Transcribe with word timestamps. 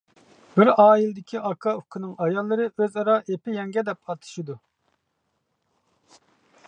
بىر 0.53 0.69
ئائىلىدىكى 0.83 1.41
ئاكا-ئۇكىنىڭ 1.49 2.15
ئاياللىرى 2.25 2.65
ئۆزئارا 2.71 3.19
«ئېپى 3.27 3.55
يەڭگە» 3.59 3.85
دەپ 3.91 4.01
ئاتىشىدۇ. 4.15 4.59